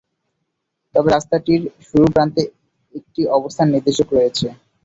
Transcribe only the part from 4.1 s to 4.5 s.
রয়েছে।